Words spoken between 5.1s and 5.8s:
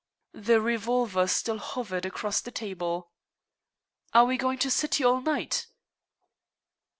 night?"